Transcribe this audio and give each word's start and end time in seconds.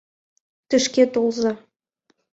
Тышке 0.69 1.03
толза! 1.13 1.51